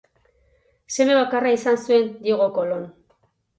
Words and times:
Seme 0.95 1.19
bakarra 1.19 1.53
izan 1.59 1.79
zuen: 1.83 2.11
Diego 2.25 2.51
Kolon. 2.59 2.91